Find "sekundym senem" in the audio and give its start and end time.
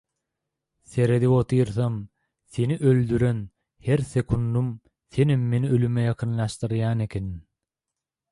4.13-5.43